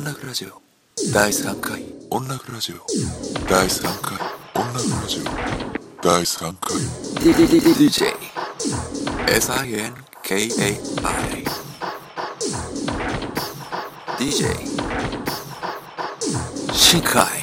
[0.00, 0.62] 音楽ラジオ。
[1.12, 1.84] 第3回。
[2.08, 2.76] 音楽ラジオ。
[3.50, 4.16] 第3回。
[4.54, 5.24] 音楽ラジオ。
[6.02, 6.78] 第3回。
[7.20, 8.14] DJ
[9.26, 10.00] SINKAI
[14.16, 14.56] DJ
[16.72, 17.39] 新海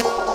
[0.00, 0.31] Bye.